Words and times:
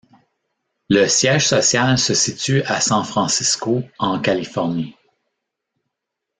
Le 0.89 1.05
siège 1.05 1.47
social 1.47 1.95
se 1.99 2.15
situe 2.15 2.63
à 2.63 2.81
San 2.81 3.03
Francisco 3.03 3.83
en 3.99 4.19
Californie. 4.19 4.95